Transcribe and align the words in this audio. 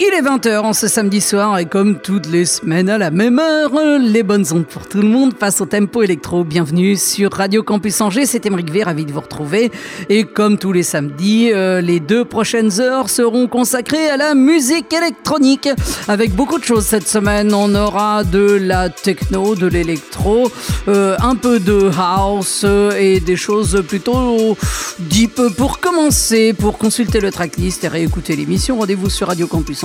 Il 0.00 0.12
est 0.12 0.22
20h 0.22 0.58
en 0.58 0.72
ce 0.72 0.88
samedi 0.88 1.20
soir 1.20 1.56
et 1.56 1.66
comme 1.66 2.00
toutes 2.00 2.26
les 2.26 2.46
semaines 2.46 2.88
à 2.88 2.98
la 2.98 3.12
même 3.12 3.38
heure, 3.38 3.70
les 4.00 4.24
bonnes 4.24 4.44
ondes 4.50 4.66
pour 4.66 4.88
tout 4.88 5.00
le 5.00 5.06
monde 5.06 5.34
face 5.38 5.60
au 5.60 5.66
tempo 5.66 6.02
électro. 6.02 6.42
Bienvenue 6.42 6.96
sur 6.96 7.32
Radio 7.32 7.62
Campus 7.62 8.00
Angers, 8.00 8.26
c'est 8.26 8.44
Émeric 8.44 8.72
V, 8.72 8.82
ravi 8.82 9.04
de 9.04 9.12
vous 9.12 9.20
retrouver. 9.20 9.70
Et 10.08 10.24
comme 10.24 10.58
tous 10.58 10.72
les 10.72 10.82
samedis, 10.82 11.52
euh, 11.52 11.80
les 11.80 12.00
deux 12.00 12.24
prochaines 12.24 12.80
heures 12.80 13.08
seront 13.08 13.46
consacrées 13.46 14.08
à 14.08 14.16
la 14.16 14.34
musique 14.34 14.92
électronique. 14.92 15.68
Avec 16.08 16.34
beaucoup 16.34 16.58
de 16.58 16.64
choses 16.64 16.86
cette 16.86 17.06
semaine, 17.06 17.54
on 17.54 17.72
aura 17.76 18.24
de 18.24 18.58
la 18.60 18.88
techno, 18.88 19.54
de 19.54 19.68
l'électro, 19.68 20.50
euh, 20.88 21.16
un 21.20 21.36
peu 21.36 21.60
de 21.60 21.88
house 21.96 22.62
euh, 22.64 22.98
et 22.98 23.20
des 23.20 23.36
choses 23.36 23.84
plutôt 23.86 24.58
deep. 24.98 25.40
Pour 25.56 25.78
commencer, 25.78 26.52
pour 26.52 26.78
consulter 26.78 27.20
le 27.20 27.30
tracklist 27.30 27.84
et 27.84 27.88
réécouter 27.88 28.34
l'émission, 28.34 28.76
rendez-vous 28.76 29.08
sur 29.08 29.28
Radio 29.28 29.46
Campus 29.46 29.83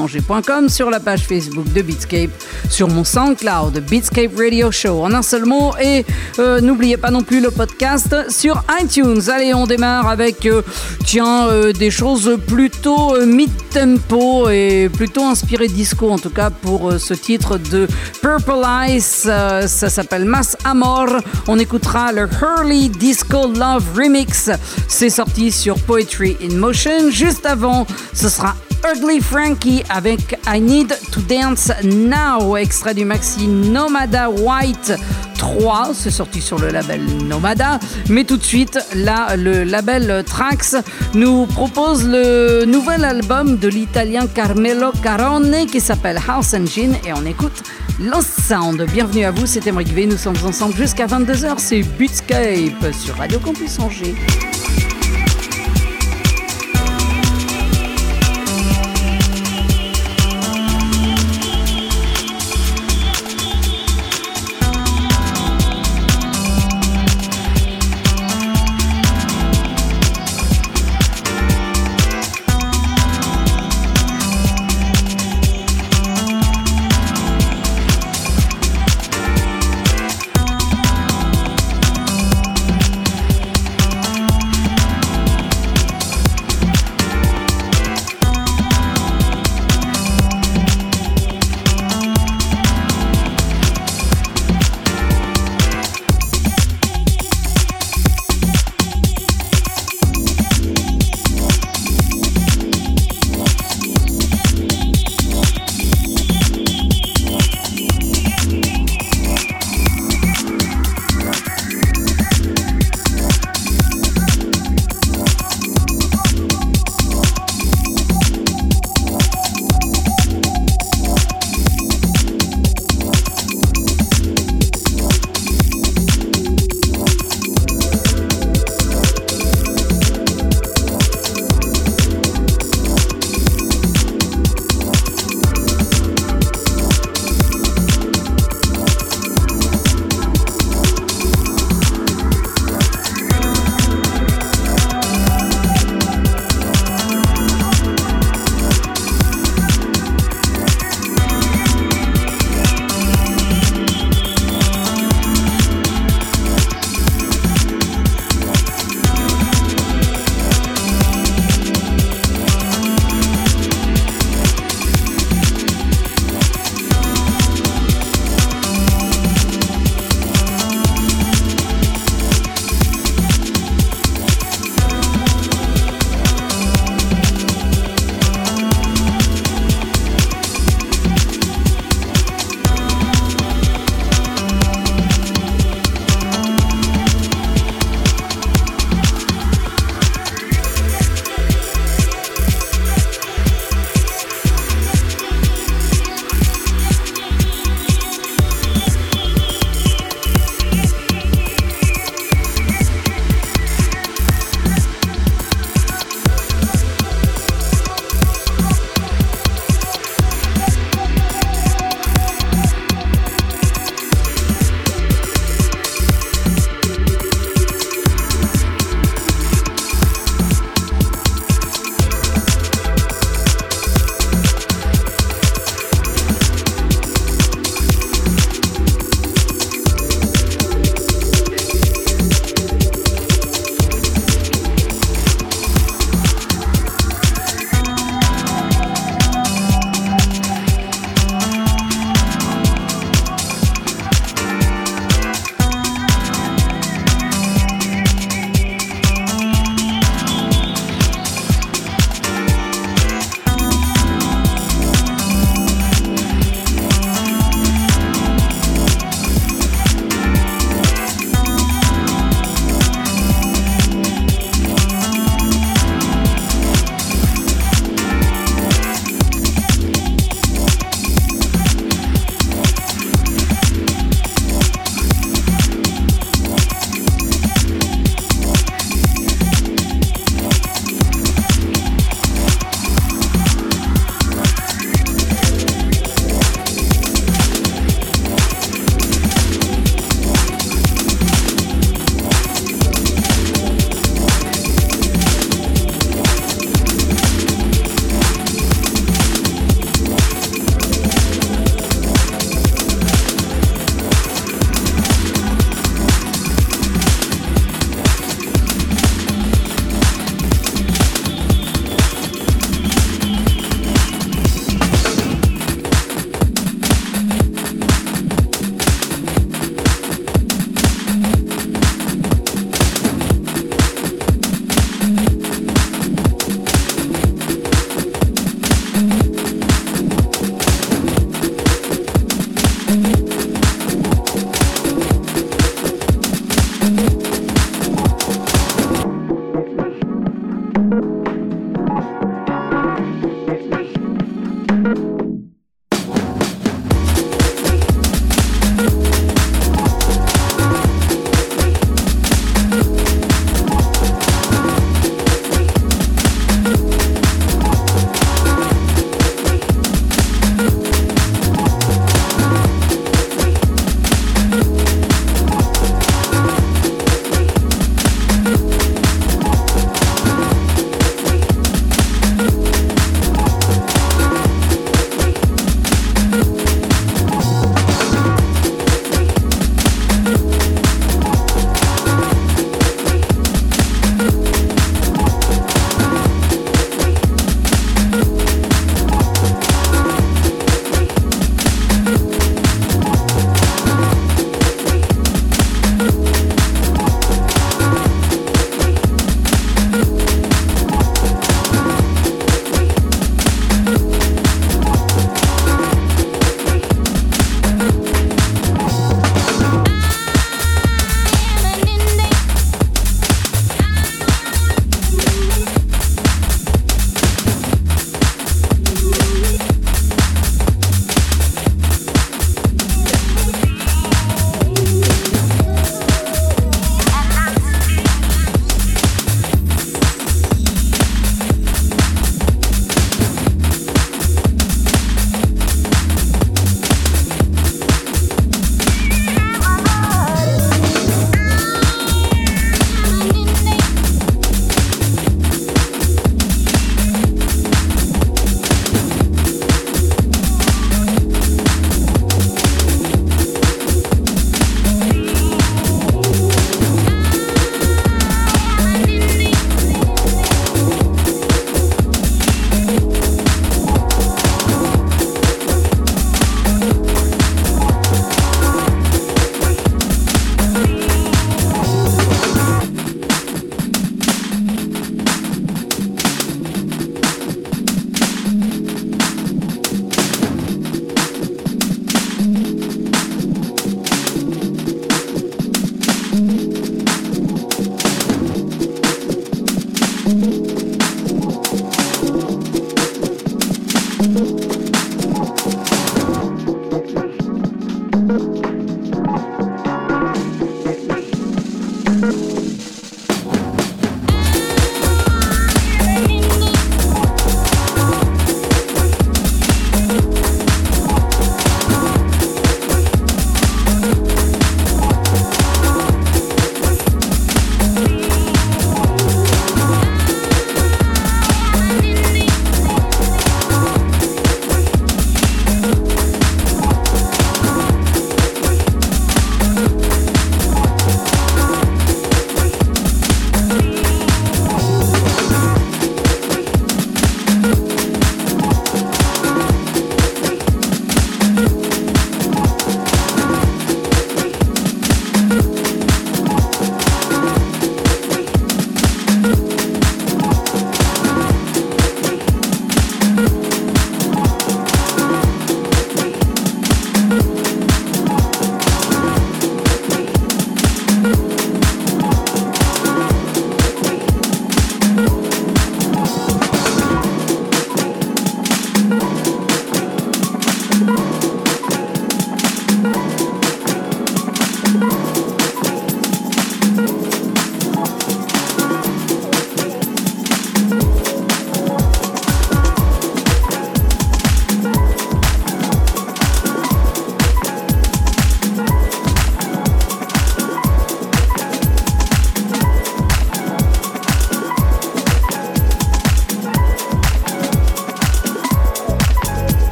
sur 0.68 0.89
la 0.89 1.00
page 1.00 1.21
Facebook 1.21 1.71
de 1.73 1.81
Beatscape, 1.81 2.30
sur 2.70 2.88
mon 2.88 3.03
SoundCloud, 3.03 3.84
Beatscape 3.89 4.31
Radio 4.38 4.72
Show 4.72 5.03
en 5.03 5.13
un 5.13 5.22
seul 5.22 5.45
mot. 5.45 5.73
Et 5.81 6.05
euh, 6.39 6.62
n'oubliez 6.62 6.98
pas 6.98 7.12
non 7.12 7.22
plus 7.22 7.41
le 7.41 7.52
podcast 7.52 8.16
sur 8.30 8.63
iTunes. 8.81 9.22
Allez, 9.30 9.53
on 9.53 9.67
démarre 9.67 10.08
avec, 10.08 10.45
euh, 10.45 10.62
tiens, 11.05 11.48
euh, 11.48 11.73
des 11.73 11.91
choses 11.91 12.38
plutôt 12.48 13.20
mid-tempo 13.25 14.49
et 14.49 14.89
plutôt 14.89 15.25
inspirées 15.25 15.67
disco, 15.67 16.09
en 16.09 16.20
tout 16.20 16.30
cas 16.30 16.50
pour 16.50 16.94
ce 16.97 17.13
titre 17.13 17.58
de 17.58 17.88
Purple 18.22 18.66
Ice. 18.89 19.27
ça 19.67 19.89
s'appelle 19.89 20.25
Mass 20.25 20.55
Amor. 20.63 21.08
On 21.47 21.59
écoutera 21.59 22.11
le 22.11 22.27
Hurley 22.41 22.89
Disco 22.89 23.47
Love 23.47 23.84
Remix. 23.95 24.50
C'est 24.88 25.09
sorti 25.09 25.52
sur 25.52 25.75
Poetry 25.80 26.38
in 26.41 26.55
Motion. 26.55 27.09
Juste 27.11 27.45
avant, 27.45 27.86
ce 28.13 28.30
sera 28.30 28.55
Ugly 28.85 29.21
Frankie 29.21 29.83
avec 29.89 30.39
I 30.47 30.59
Need 30.59 30.97
to 31.11 31.21
Dance 31.21 31.71
Now, 31.83 32.55
extrait 32.57 32.93
du 32.93 33.05
maxi 33.05 33.47
Nomada 33.47 34.30
White 34.30 34.94
3, 35.38 35.91
c'est 35.94 36.11
sorti 36.11 36.41
sur 36.41 36.59
le 36.59 36.69
label 36.69 37.02
Nomada. 37.27 37.80
Mais 38.09 38.23
tout 38.23 38.38
de 38.38 38.44
suite, 38.44 38.80
là, 38.95 39.36
le 39.36 39.63
label 39.63 40.23
Trax 40.25 40.75
nous 41.13 41.45
propose 41.45 42.05
le 42.08 42.66
nouvel 42.66 43.05
album 43.05 43.58
de 43.58 43.67
l'italien 43.67 44.27
Carmelo 44.27 44.91
Carone 45.03 45.66
qui 45.71 45.80
s'appelle 45.80 46.19
House 46.27 46.53
Engine 46.53 46.95
et 47.05 47.14
on 47.14 47.25
écoute 47.25 47.64
Lost 47.99 48.41
Sound. 48.47 48.86
Bienvenue 48.91 49.25
à 49.25 49.31
vous, 49.31 49.45
c'est 49.45 49.67
Emric 49.67 49.89
V, 49.89 50.05
nous 50.05 50.17
sommes 50.17 50.38
ensemble 50.45 50.75
jusqu'à 50.75 51.05
22h, 51.05 51.55
c'est 51.58 51.81
Beatscape 51.81 52.93
sur 52.93 53.16
Radio 53.16 53.39
Campus 53.39 53.80
Angers. 53.80 54.16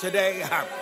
Today. 0.00 0.42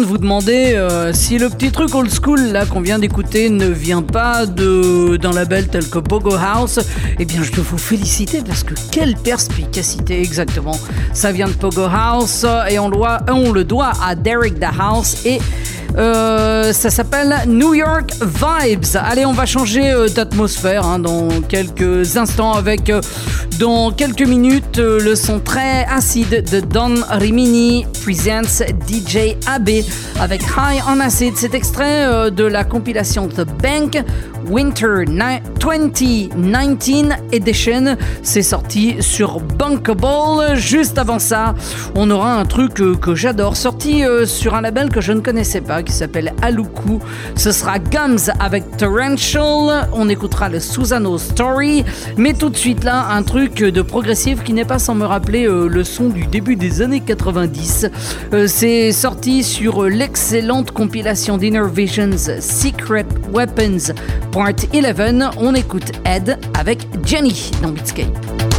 de 0.00 0.04
vous 0.04 0.18
demander 0.18 0.74
euh, 0.74 1.12
si 1.12 1.38
le 1.38 1.48
petit 1.50 1.70
truc 1.70 1.94
old 1.94 2.10
school 2.10 2.40
là 2.40 2.64
qu'on 2.64 2.80
vient 2.80 2.98
d'écouter 2.98 3.50
ne 3.50 3.66
vient 3.66 4.02
pas 4.02 4.46
d'un 4.46 5.32
label 5.32 5.68
tel 5.68 5.86
que 5.88 5.98
Pogo 5.98 6.34
House, 6.34 6.78
eh 7.18 7.24
bien 7.24 7.42
je 7.42 7.50
peux 7.50 7.60
vous 7.60 7.78
féliciter 7.78 8.42
parce 8.46 8.64
que 8.64 8.74
quelle 8.90 9.16
perspicacité 9.16 10.20
exactement. 10.20 10.78
Ça 11.12 11.32
vient 11.32 11.48
de 11.48 11.52
Pogo 11.52 11.84
House 11.84 12.46
et 12.70 12.78
on, 12.78 12.88
doit, 12.88 13.18
on 13.28 13.52
le 13.52 13.64
doit 13.64 13.92
à 14.02 14.14
Derek 14.14 14.58
the 14.58 14.68
House 14.78 15.26
et 15.26 15.40
euh, 15.96 16.72
ça 16.72 16.88
s'appelle 16.88 17.34
New 17.46 17.74
York 17.74 18.12
Vibes. 18.20 18.84
Allez, 18.94 19.26
on 19.26 19.32
va 19.32 19.44
changer 19.44 19.90
euh, 19.90 20.08
d'atmosphère 20.08 20.86
hein, 20.86 20.98
dans 20.98 21.28
quelques 21.48 22.16
instants 22.16 22.54
avec, 22.54 22.90
dans 23.62 23.92
quelques 23.92 24.26
minutes, 24.26 24.78
le 24.78 25.14
son 25.14 25.38
très 25.38 25.84
acide 25.84 26.50
de 26.50 26.58
Don 26.58 26.94
Rimini 27.08 27.86
presents 28.02 28.64
DJ 28.88 29.36
AB 29.46 29.84
avec 30.18 30.42
High 30.42 30.82
on 30.88 30.98
Acid. 30.98 31.34
C'est 31.36 31.54
extrait 31.54 32.32
de 32.32 32.42
la 32.42 32.64
compilation 32.64 33.28
The 33.28 33.46
Bank 33.62 34.02
Winter 34.50 35.04
2019 35.62 37.20
Edition. 37.30 37.96
C'est 38.22 38.42
sorti 38.42 38.96
sur 39.00 39.38
Bunkable. 39.38 40.56
Juste 40.56 40.98
avant 40.98 41.20
ça, 41.20 41.54
on 41.94 42.10
aura 42.10 42.34
un 42.34 42.44
truc 42.44 42.74
que 42.74 43.14
j'adore, 43.14 43.56
sorti 43.56 44.02
sur 44.26 44.56
un 44.56 44.60
label 44.60 44.90
que 44.90 45.00
je 45.00 45.12
ne 45.12 45.20
connaissais 45.20 45.60
pas 45.60 45.84
qui 45.84 45.92
s'appelle 45.92 46.34
Aluku. 46.42 46.98
Ce 47.36 47.52
sera 47.52 47.78
Gums 47.78 48.32
avec 48.40 48.76
Torrential. 48.76 49.88
On 49.92 50.08
écoutera 50.08 50.48
le 50.48 50.58
Susano 50.58 51.16
Story. 51.16 51.84
Mais 52.16 52.34
tout 52.34 52.48
de 52.48 52.56
suite 52.56 52.82
là, 52.82 53.06
un 53.10 53.22
truc 53.22 53.62
de 53.62 53.82
progressif 53.82 54.42
qui 54.42 54.52
n'est 54.52 54.64
pas 54.64 54.80
sans 54.80 54.96
me 54.96 55.04
rappeler 55.04 55.46
euh, 55.46 55.68
le 55.68 55.84
son 55.84 56.08
du 56.08 56.26
début 56.26 56.56
des 56.56 56.82
années 56.82 57.00
90. 57.00 57.86
Euh, 58.32 58.46
c'est 58.48 58.90
sorti 58.90 59.44
sur 59.44 59.84
l'excellente 59.84 60.72
compilation 60.72 61.38
d'Inner 61.38 61.62
Visions 61.72 62.16
Secret 62.40 63.06
Weapons 63.32 63.94
Part 64.32 64.50
11. 64.72 65.51
On 65.52 65.54
écoute 65.54 65.92
Ed 66.06 66.38
avec 66.54 66.78
Jenny 67.04 67.50
dans 67.62 67.72
Beatscape. 67.72 68.51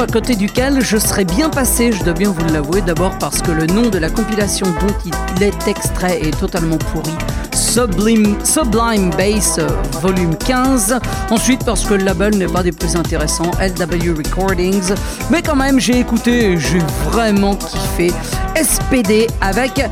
À 0.00 0.06
côté 0.06 0.34
duquel 0.34 0.80
je 0.82 0.96
serais 0.96 1.26
bien 1.26 1.50
passé, 1.50 1.92
je 1.92 2.02
dois 2.02 2.14
bien 2.14 2.30
vous 2.30 2.44
l'avouer, 2.52 2.80
d'abord 2.80 3.18
parce 3.18 3.42
que 3.42 3.50
le 3.50 3.66
nom 3.66 3.90
de 3.90 3.98
la 3.98 4.08
compilation 4.08 4.66
dont 4.66 4.94
il 5.04 5.42
est 5.42 5.68
extrait 5.68 6.20
est 6.22 6.38
totalement 6.38 6.78
pourri. 6.78 7.12
Sublime, 7.54 8.36
Sublime 8.42 9.10
Bass 9.10 9.58
euh, 9.58 9.68
volume 10.00 10.34
15. 10.36 10.98
Ensuite 11.30 11.64
parce 11.64 11.84
que 11.84 11.94
le 11.94 12.04
label 12.04 12.36
n'est 12.36 12.46
pas 12.46 12.62
des 12.62 12.72
plus 12.72 12.96
intéressants, 12.96 13.50
LW 13.60 14.16
Recordings. 14.16 14.94
Mais 15.30 15.42
quand 15.42 15.56
même 15.56 15.78
j'ai 15.78 16.00
écouté 16.00 16.52
et 16.52 16.58
j'ai 16.58 16.80
vraiment 17.04 17.54
kiffé 17.56 18.10
SPD 18.56 19.26
avec 19.40 19.84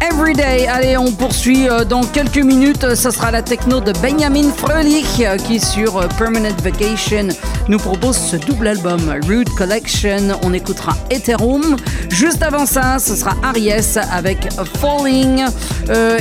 Everyday. 0.00 0.66
Allez, 0.66 0.96
on 0.96 1.12
poursuit 1.12 1.68
euh, 1.68 1.84
dans 1.84 2.02
quelques 2.02 2.36
minutes. 2.36 2.94
Ça 2.94 3.10
sera 3.10 3.30
la 3.30 3.42
techno 3.42 3.80
de 3.80 3.92
Benjamin 4.02 4.50
Fröhlich 4.56 5.20
euh, 5.20 5.36
qui, 5.36 5.60
sur 5.60 6.06
Permanent 6.18 6.56
Vacation, 6.62 7.28
nous 7.68 7.78
propose 7.78 8.16
ce 8.16 8.36
double 8.36 8.68
album, 8.68 9.00
Rude 9.26 9.48
Collection. 9.50 10.38
On 10.42 10.52
écoutera 10.52 10.96
Ethereum. 11.10 11.76
Juste 12.10 12.42
avant 12.42 12.66
ça, 12.66 12.98
ce 12.98 13.14
sera 13.14 13.34
Aries 13.42 13.98
avec 14.10 14.48
Falling. 14.80 15.44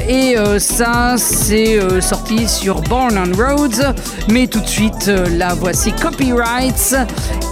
et 0.07 0.35
ça, 0.59 1.15
c'est 1.17 1.79
sorti 2.01 2.47
sur 2.47 2.81
Born 2.81 3.17
on 3.17 3.35
Roads. 3.35 3.93
Mais 4.29 4.47
tout 4.47 4.61
de 4.61 4.67
suite, 4.67 5.07
la 5.37 5.53
voici 5.53 5.91
Copyrights 5.93 6.95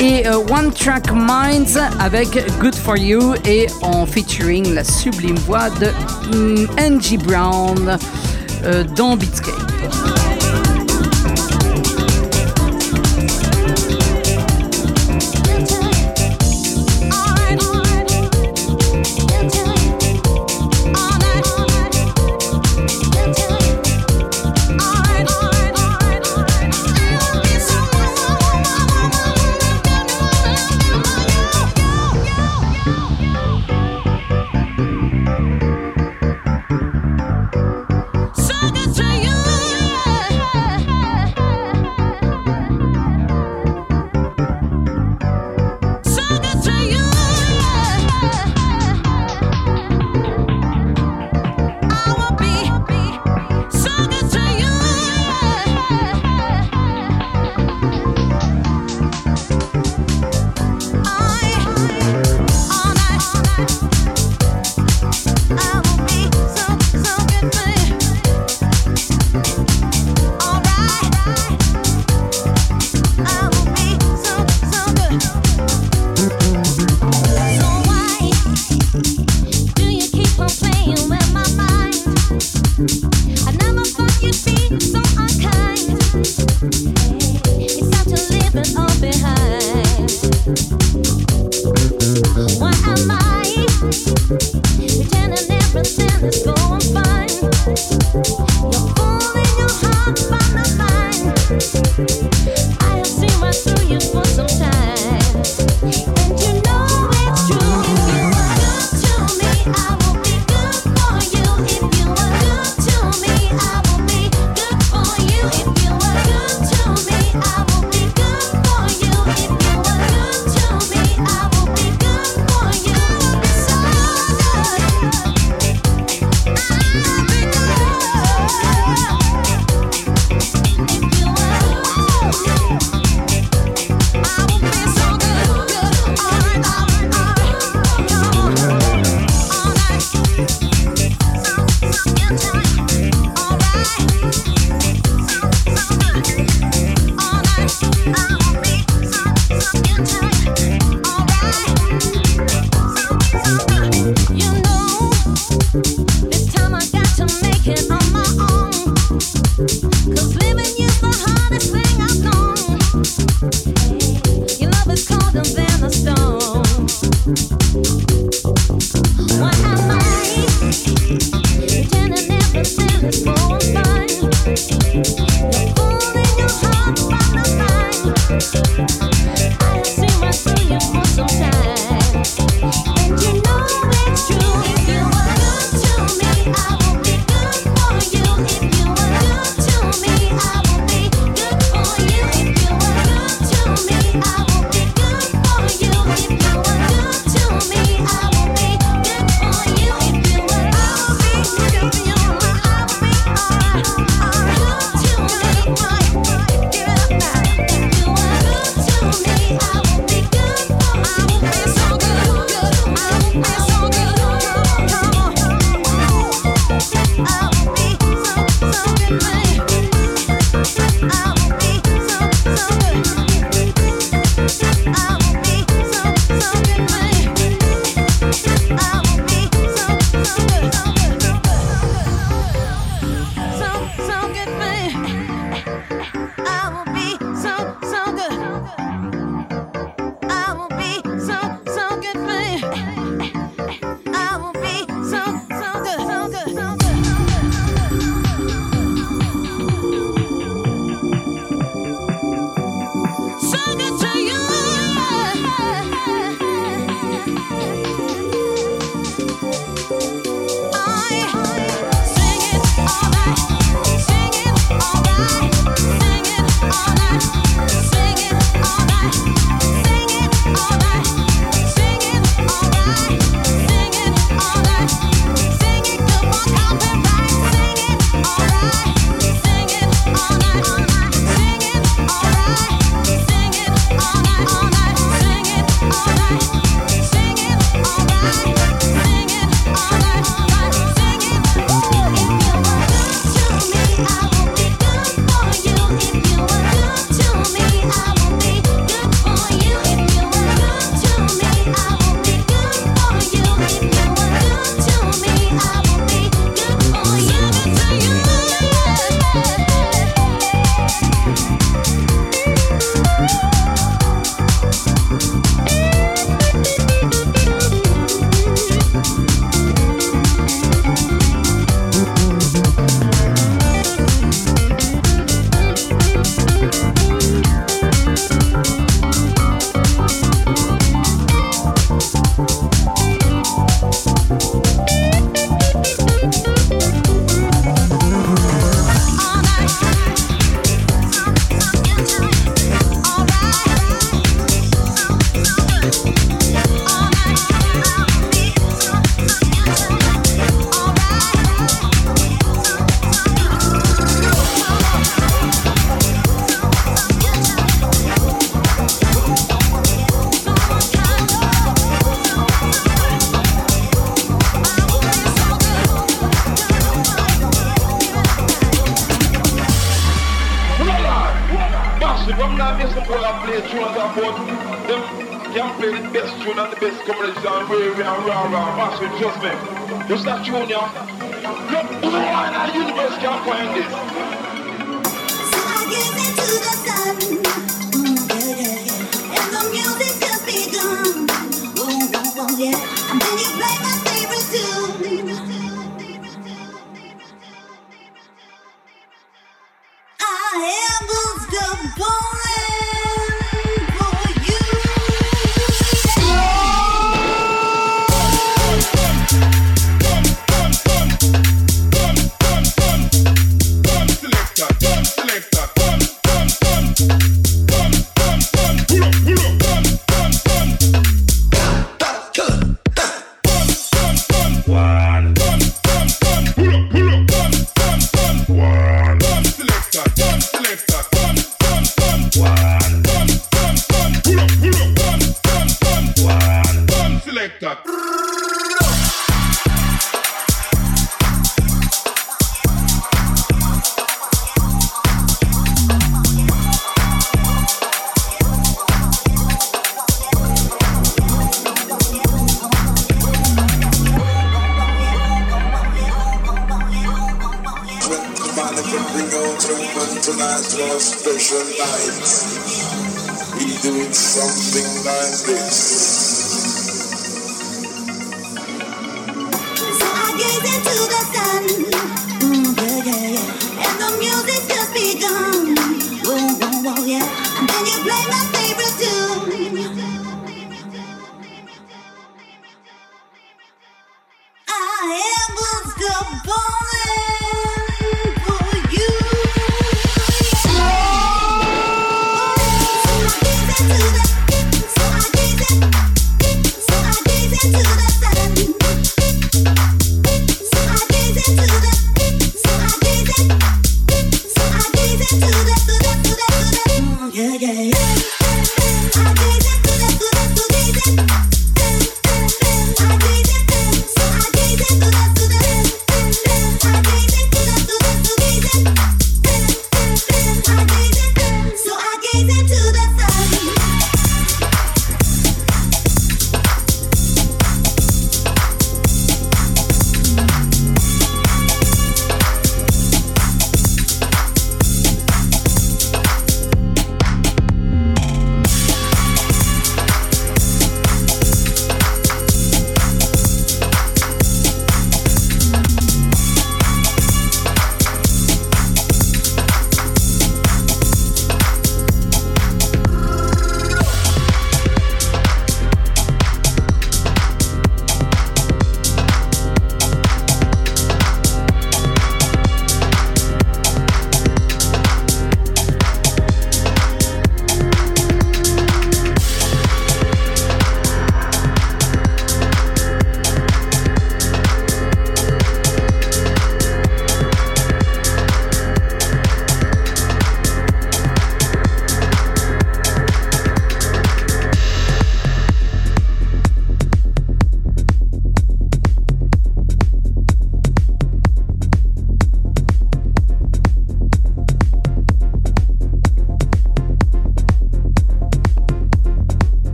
et 0.00 0.26
One 0.28 0.72
Track 0.72 1.12
Minds 1.12 1.78
avec 2.00 2.28
Good 2.60 2.74
for 2.74 2.96
You 2.96 3.34
et 3.46 3.66
en 3.82 4.06
featuring 4.06 4.74
la 4.74 4.84
sublime 4.84 5.38
voix 5.46 5.70
de 5.70 5.88
Mm, 6.32 6.66
Angie 6.80 7.18
Brown 7.18 7.98
euh, 8.64 8.84
dans 8.96 9.16
Beatscape. 9.16 10.23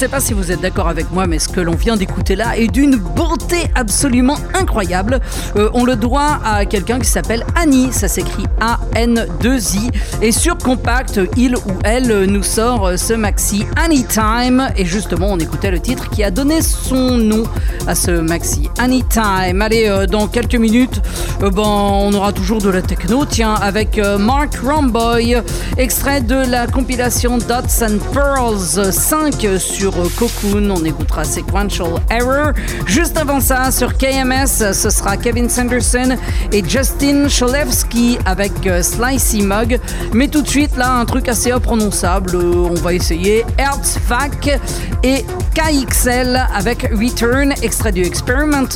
Sais 0.00 0.08
pas 0.08 0.20
si 0.20 0.32
vous 0.32 0.50
êtes 0.50 0.62
d'accord 0.62 0.88
avec 0.88 1.10
moi, 1.12 1.26
mais 1.26 1.38
ce 1.38 1.46
que 1.46 1.60
l'on 1.60 1.74
vient 1.74 1.94
d'écouter 1.94 2.34
là 2.34 2.56
est 2.56 2.68
d'une 2.68 2.96
beauté 2.96 3.66
absolument 3.74 4.38
incroyable. 4.54 5.20
Euh, 5.56 5.68
on 5.74 5.84
le 5.84 5.94
doit 5.94 6.40
à 6.42 6.64
quelqu'un 6.64 6.98
qui 6.98 7.06
s'appelle 7.06 7.44
Annie, 7.54 7.92
ça 7.92 8.08
s'écrit 8.08 8.46
A-N-2-I. 8.62 9.90
Et 10.22 10.32
sur 10.32 10.56
Compact, 10.56 11.20
il 11.36 11.54
ou 11.54 11.72
elle 11.84 12.24
nous 12.24 12.42
sort 12.42 12.92
ce 12.96 13.12
maxi 13.12 13.66
Anytime. 13.76 14.70
Et 14.74 14.86
justement, 14.86 15.26
on 15.32 15.38
écoutait 15.38 15.70
le 15.70 15.80
titre 15.80 16.08
qui 16.08 16.24
a 16.24 16.30
donné 16.30 16.62
son 16.62 17.18
nom 17.18 17.42
à 17.86 17.94
ce 17.94 18.10
maxi 18.10 18.69
Anytime. 18.80 19.60
Allez, 19.60 19.88
euh, 19.88 20.06
dans 20.06 20.26
quelques 20.26 20.54
minutes, 20.54 21.02
euh, 21.42 21.50
ben, 21.50 21.62
on 21.62 22.14
aura 22.14 22.32
toujours 22.32 22.62
de 22.62 22.70
la 22.70 22.80
techno, 22.80 23.26
tiens, 23.26 23.52
avec 23.52 23.98
euh, 23.98 24.16
Mark 24.16 24.56
Romboy, 24.64 25.36
extrait 25.76 26.22
de 26.22 26.50
la 26.50 26.66
compilation 26.66 27.36
Dots 27.36 27.84
and 27.84 27.98
Pearls 28.14 28.90
5 28.90 29.46
sur 29.58 29.92
Cocoon. 30.16 30.70
On 30.70 30.82
écoutera 30.86 31.24
Sequential 31.24 31.88
Error. 32.10 32.52
Juste 32.86 33.18
avant 33.18 33.40
ça, 33.40 33.70
sur 33.70 33.98
KMS, 33.98 34.72
ce 34.72 34.88
sera 34.88 35.18
Kevin 35.18 35.50
Sanderson 35.50 36.16
et 36.50 36.64
Justin 36.66 37.26
Cholewski 37.28 38.16
avec 38.24 38.52
Slicey 38.80 39.42
Mug. 39.42 39.78
Mais 40.14 40.28
tout 40.28 40.40
de 40.40 40.48
suite, 40.48 40.74
là, 40.78 40.94
un 40.94 41.04
truc 41.04 41.28
assez 41.28 41.52
imprononçable. 41.52 42.34
On 42.34 42.74
va 42.74 42.94
essayer 42.94 43.44
Earthfac 43.58 44.58
et 45.02 45.24
KXL 45.54 46.40
avec 46.54 46.90
Return, 46.92 47.52
extrait 47.62 47.92
du 47.92 48.02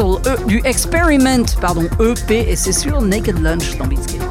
E- 0.00 0.46
du 0.48 0.60
Experiment, 0.64 1.44
pardon, 1.60 1.88
EP, 2.00 2.50
et 2.50 2.56
c'est 2.56 2.72
sur 2.72 3.00
Naked 3.00 3.40
Lunch 3.40 3.76
dans 3.78 3.86
Beatscape. 3.86 4.22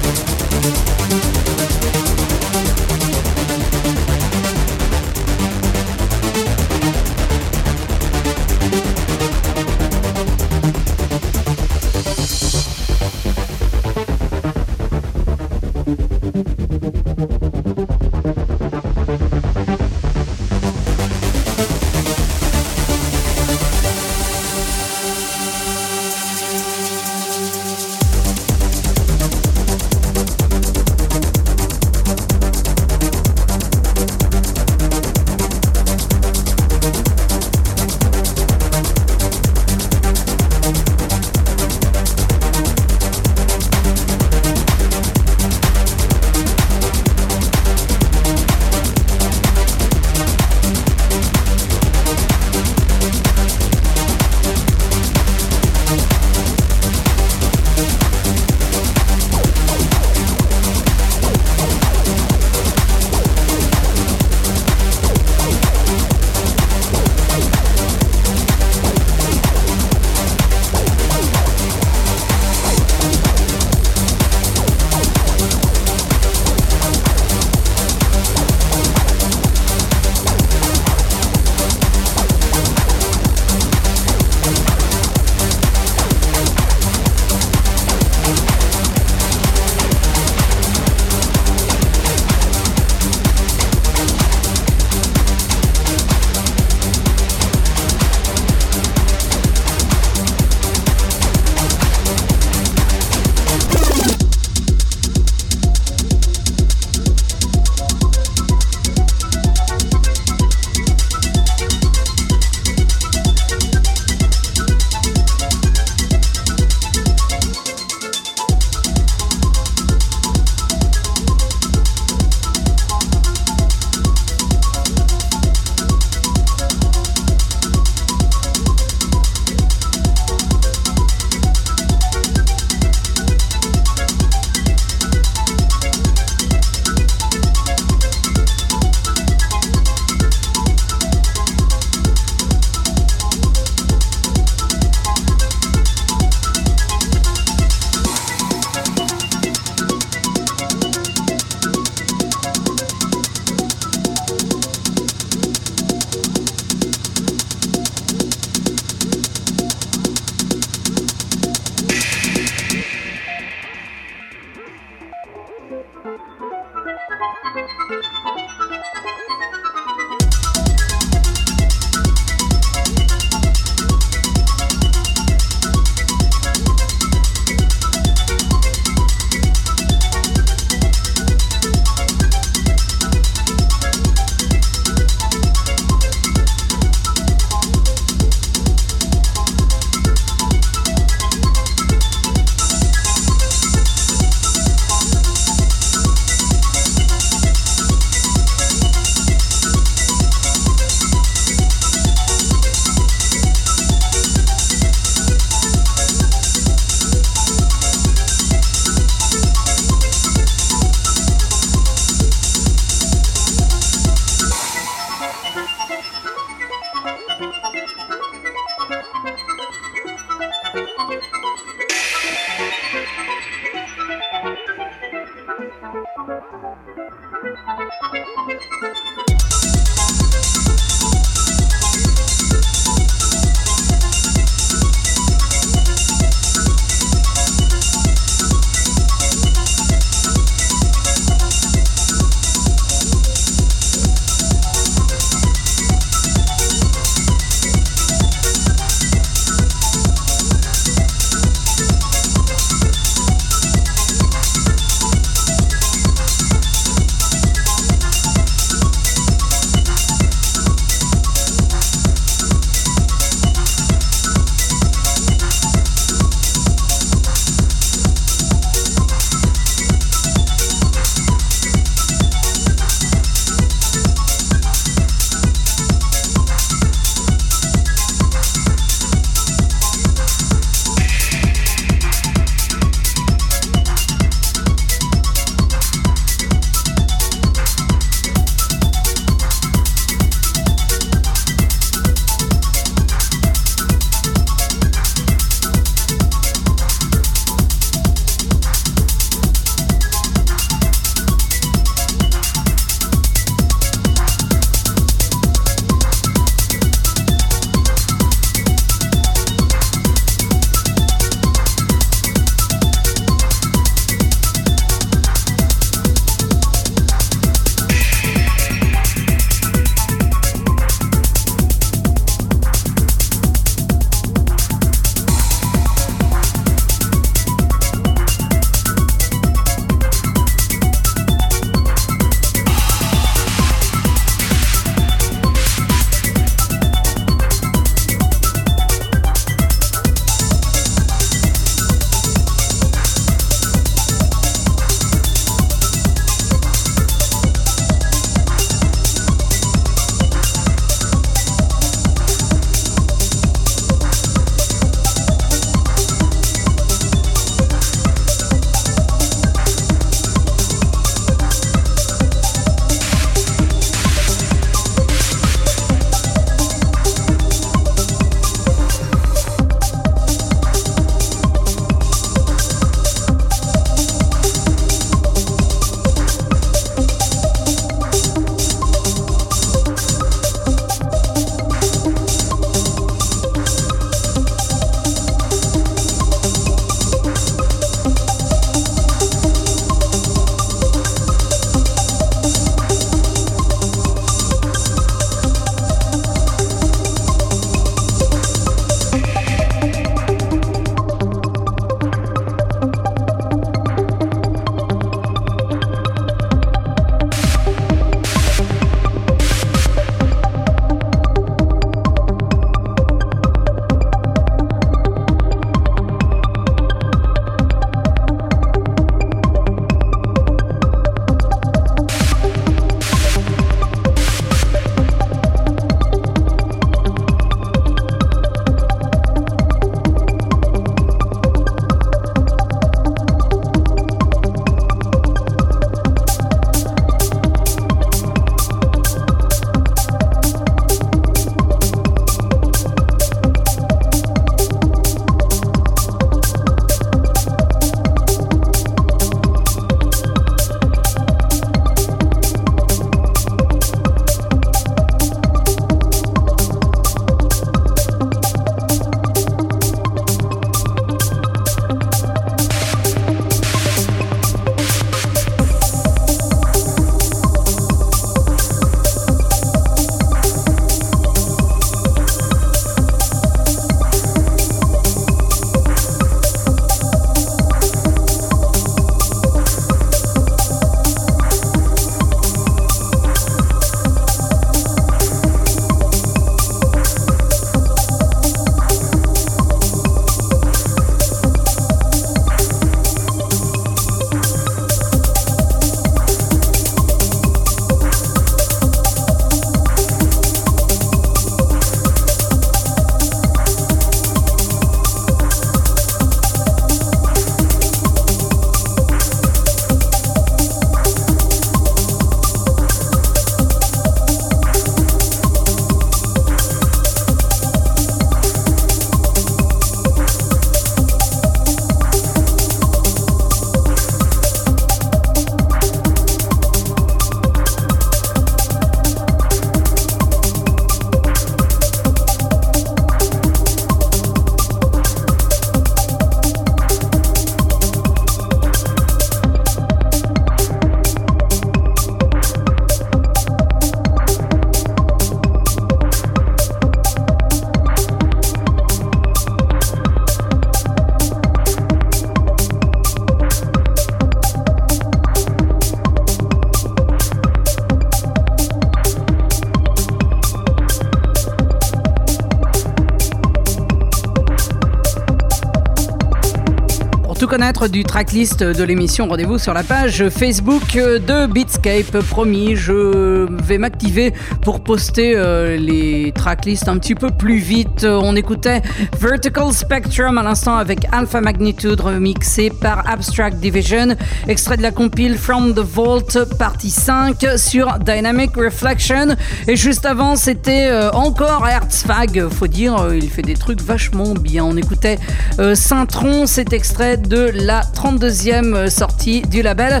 Du 567.88 568.04
tracklist 568.04 568.62
de 568.62 568.84
l'émission, 568.84 569.28
rendez-vous 569.28 569.58
sur 569.58 569.74
la 569.74 569.82
page 569.82 570.28
Facebook 570.28 570.94
de 570.94 571.46
Beatscape. 571.46 572.22
Promis, 572.28 572.76
je 572.76 573.46
vais 573.62 573.78
m'activer 573.78 574.32
pour 574.62 574.80
poster 574.80 575.34
euh, 575.36 575.76
les 575.76 576.32
tracklists 576.32 576.88
un 576.88 576.98
petit 576.98 577.14
peu 577.14 577.30
plus 577.30 577.58
vite. 577.58 578.04
On 578.04 578.36
écoutait 578.36 578.82
Vertical 579.18 579.72
Spectrum 579.72 580.38
à 580.38 580.42
l'instant 580.42 580.76
avec 580.76 581.06
Alpha 581.12 581.40
Magnitude 581.40 582.00
remixé 582.00 582.71
par 582.82 583.08
Abstract 583.08 583.58
Division, 583.58 584.16
extrait 584.48 584.76
de 584.76 584.82
la 584.82 584.90
compile 584.90 585.38
From 585.38 585.72
the 585.72 585.78
Vault 585.78 586.36
partie 586.58 586.90
5 586.90 587.46
sur 587.56 587.98
Dynamic 588.00 588.56
Reflection. 588.56 589.36
Et 589.68 589.76
juste 589.76 590.04
avant, 590.04 590.34
c'était 590.34 590.88
euh, 590.90 591.10
encore 591.12 591.66
Herzfag, 591.68 592.48
faut 592.48 592.66
dire, 592.66 592.96
euh, 592.96 593.16
il 593.16 593.30
fait 593.30 593.42
des 593.42 593.54
trucs 593.54 593.80
vachement 593.80 594.34
bien. 594.34 594.64
On 594.64 594.76
écoutait 594.76 595.18
euh, 595.60 595.76
Saint-Tron, 595.76 596.46
cet 596.46 596.72
extrait 596.72 597.16
de 597.16 597.52
la 597.54 597.82
32e 597.82 598.90
sortie 598.90 599.42
du 599.42 599.62
label 599.62 600.00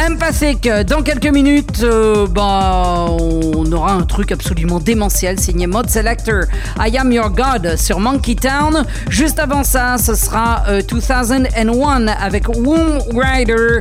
Empathic. 0.00 0.66
Dans 0.86 1.02
quelques 1.02 1.26
minutes, 1.26 1.82
euh, 1.82 2.26
bah, 2.26 3.06
on 3.10 3.70
aura 3.70 3.92
un 3.92 4.02
truc 4.02 4.32
absolument 4.32 4.80
démentiel 4.80 5.38
signé 5.38 5.66
Mod 5.66 5.90
Selector. 5.90 6.44
I 6.78 6.96
Am 6.96 7.12
Your 7.12 7.28
God 7.28 7.76
sur 7.76 8.00
Monkey 8.00 8.34
Town. 8.34 8.86
Juste 9.10 9.38
avant 9.38 9.62
ça, 9.62 9.98
ce 9.98 10.14
sera 10.14 10.64
euh, 10.68 10.80
2001 10.80 12.06
avec 12.06 12.48
Womb 12.48 12.98
Rider 13.14 13.80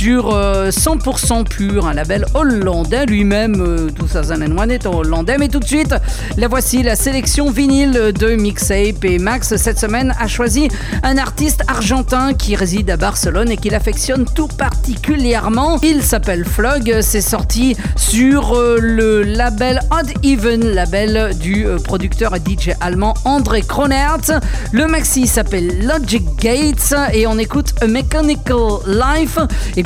sur 0.00 0.34
euh, 0.34 0.70
100% 0.70 1.44
pur, 1.44 1.86
un 1.86 1.92
label 1.92 2.24
hollandais 2.32 3.04
lui-même. 3.04 3.60
euh, 3.60 3.90
2001 3.90 4.70
est 4.70 4.86
hollandais, 4.86 5.36
mais 5.38 5.48
tout 5.48 5.60
de 5.60 5.66
suite, 5.66 5.94
la 6.38 6.48
voici 6.48 6.82
la 6.82 6.96
sélection 6.96 7.50
vinyle 7.50 7.92
de 8.18 8.34
Mixape. 8.34 9.04
Et 9.04 9.18
Max, 9.18 9.56
cette 9.56 9.78
semaine, 9.78 10.14
a 10.18 10.26
choisi 10.26 10.68
un 11.02 11.18
artiste 11.18 11.64
argentin 11.68 12.32
qui 12.32 12.56
réside 12.56 12.88
à 12.88 12.96
Barcelone 12.96 13.50
et 13.50 13.58
qu'il 13.58 13.74
affectionne 13.74 14.24
tout 14.34 14.48
particulièrement. 14.48 15.78
Il 15.82 16.02
s'appelle 16.02 16.46
Flog, 16.46 17.00
c'est 17.02 17.20
sorti 17.20 17.76
sur 17.96 18.54
euh, 18.54 18.78
le 18.80 19.22
label 19.22 19.80
Odd 19.90 20.10
Even, 20.24 20.64
label 20.64 21.36
du 21.38 21.66
euh, 21.66 21.76
producteur 21.76 22.34
et 22.34 22.38
DJ 22.38 22.70
allemand 22.80 23.12
André 23.26 23.60
Kronertz. 23.60 24.32
Le 24.72 24.86
maxi 24.86 25.26
s'appelle 25.26 25.86
Logic 25.86 26.24
Gates 26.40 26.94
et 27.12 27.26
on 27.26 27.36
écoute 27.38 27.74
A 27.82 27.86
Mechanical 27.86 28.78
Life. 28.86 29.38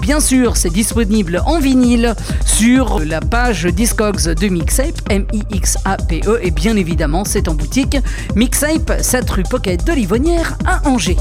Bien 0.05 0.21
sûr, 0.21 0.59
c'est 0.59 0.69
disponible 0.69 1.41
en 1.47 1.59
vinyle 1.59 2.15
sur 2.45 3.01
la 3.01 3.21
page 3.21 3.65
Discogs 3.65 4.35
de 4.35 4.49
Mixape, 4.49 5.01
M-I-X-A-P-E. 5.09 6.41
Et 6.43 6.51
bien 6.51 6.77
évidemment, 6.77 7.25
c'est 7.25 7.49
en 7.49 7.55
boutique 7.55 7.97
Mixape, 8.37 8.99
7 9.01 9.31
rue 9.31 9.43
Pocket 9.45 9.83
de 9.83 9.93
Livonnière 9.93 10.59
à 10.67 10.87
Angers. 10.87 11.17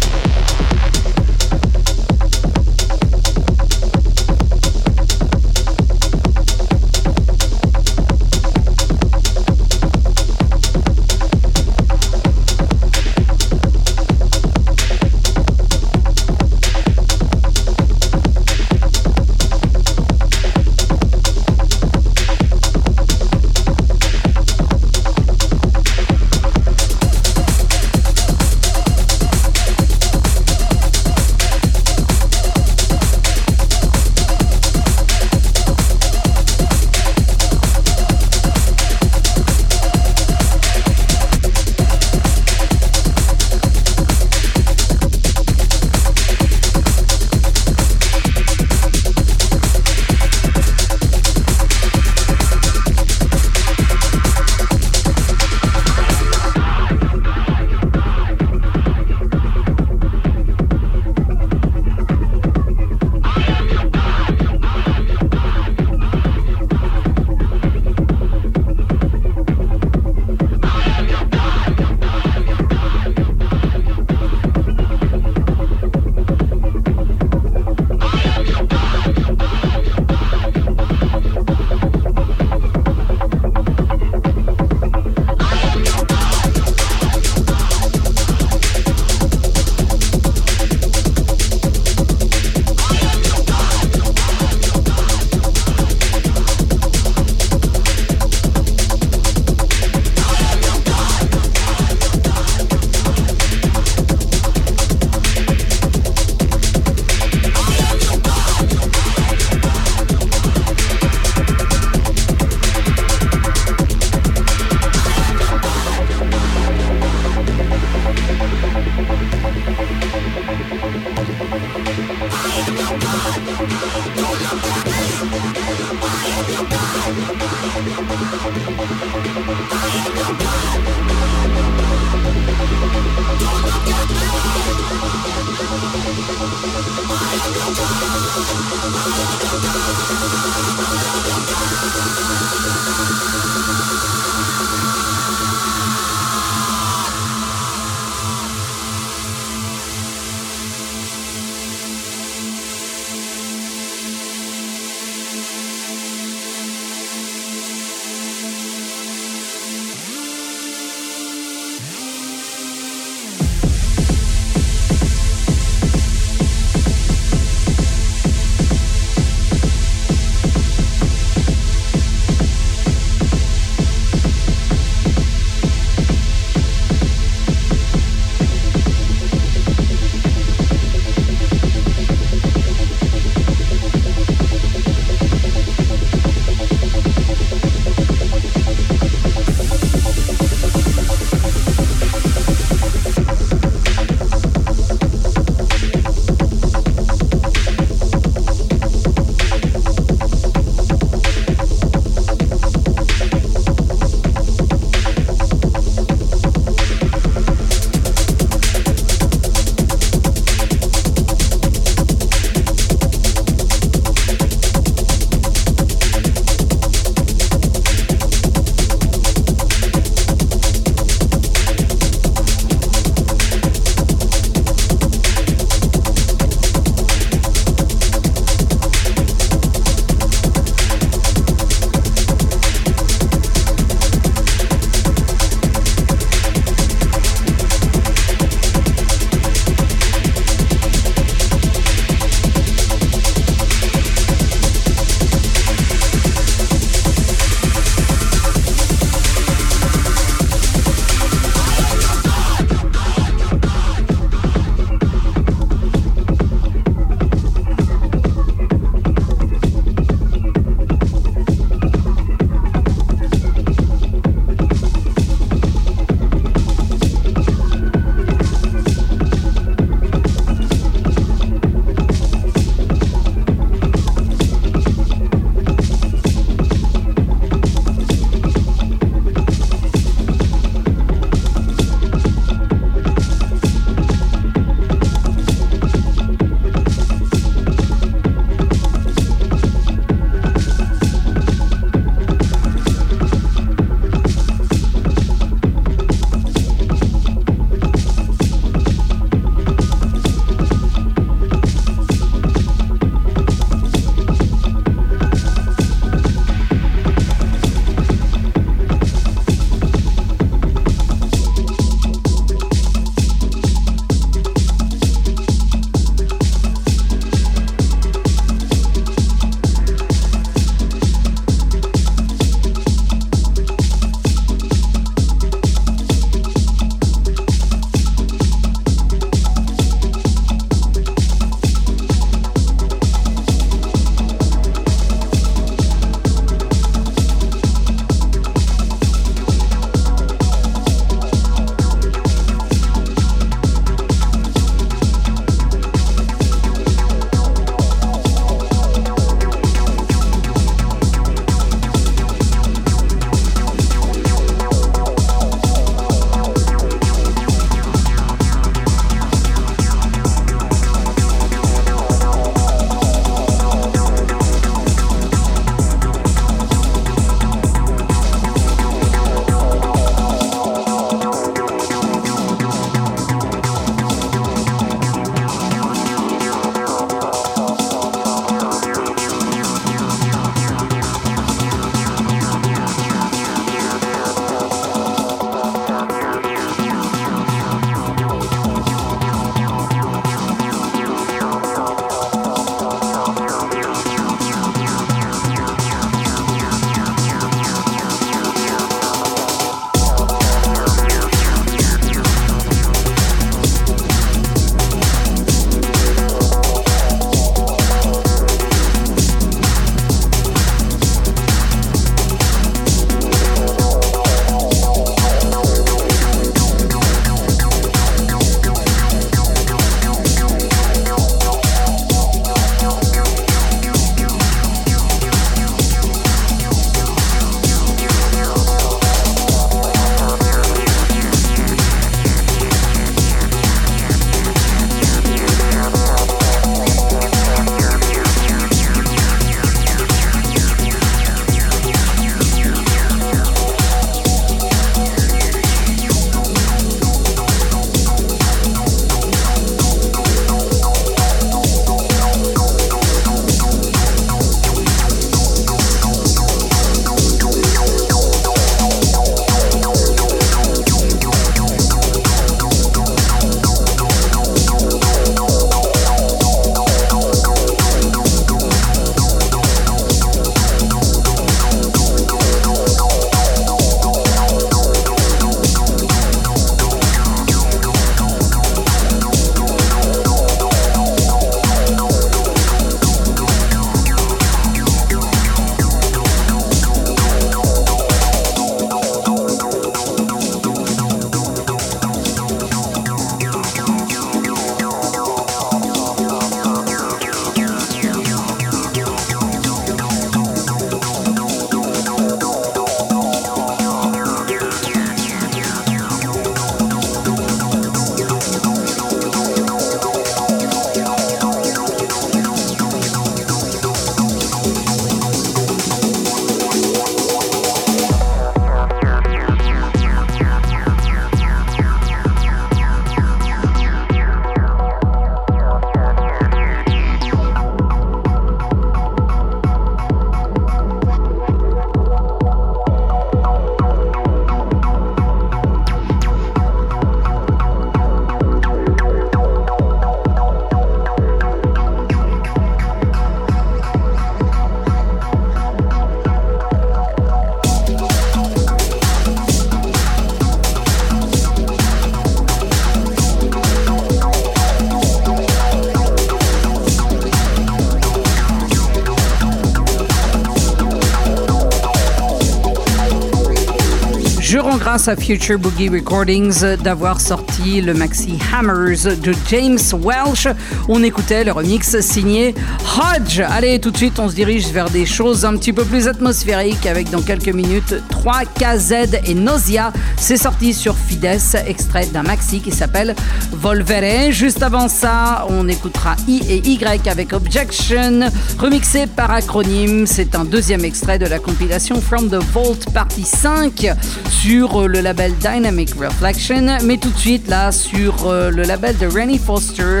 À 564.90 565.14
Future 565.14 565.56
Boogie 565.56 565.88
Recordings 565.88 566.64
d'avoir 566.82 567.20
sorti 567.20 567.80
le 567.80 567.94
maxi 567.94 568.36
Hammers 568.52 569.16
de 569.22 569.32
James 569.48 569.78
Welsh. 570.02 570.48
On 570.88 571.04
écoutait 571.04 571.44
le 571.44 571.52
remix 571.52 572.00
signé 572.00 572.56
Hodge. 572.98 573.40
Allez, 573.40 573.78
tout 573.78 573.92
de 573.92 573.96
suite, 573.96 574.18
on 574.18 574.28
se 574.28 574.34
dirige 574.34 574.66
vers 574.72 574.90
des 574.90 575.06
choses 575.06 575.44
un 575.44 575.56
petit 575.56 575.72
peu 575.72 575.84
plus 575.84 576.08
atmosphériques 576.08 576.86
avec 576.86 577.08
dans 577.10 577.22
quelques 577.22 577.54
minutes 577.54 577.94
3KZ 578.10 579.20
et 579.26 579.34
Nausea. 579.34 579.92
C'est 580.16 580.36
sorti 580.36 580.74
sur 580.74 580.96
Fides, 580.96 581.38
extrait 581.66 582.06
d'un 582.06 582.24
maxi 582.24 582.60
qui 582.60 582.72
s'appelle 582.72 583.14
Volvere. 583.52 584.32
Juste 584.32 584.60
avant 584.60 584.88
ça, 584.88 585.46
on 585.50 585.68
écoutera 585.68 586.16
I 586.26 586.42
et 586.48 586.68
Y 586.68 587.06
avec 587.06 587.32
Objection, 587.32 588.28
remixé 588.58 589.06
par 589.06 589.30
acronyme. 589.30 590.06
C'est 590.08 590.34
un 590.34 590.44
deuxième 590.44 590.84
extrait 590.84 591.20
de 591.20 591.26
la 591.26 591.38
compilation 591.38 592.00
From 592.00 592.28
the 592.28 592.42
Vault 592.52 592.90
Partie 592.92 593.22
5 593.22 593.86
sur 594.28 594.79
le 594.88 595.00
label 595.00 595.34
Dynamic 595.36 595.94
Reflection. 595.94 596.78
Mais 596.84 596.96
tout 596.96 597.10
de 597.10 597.18
suite, 597.18 597.48
là, 597.48 597.72
sur 597.72 598.26
euh, 598.26 598.50
le 598.50 598.62
label 598.62 598.96
de 598.98 599.06
Rennie 599.06 599.38
Foster, 599.38 600.00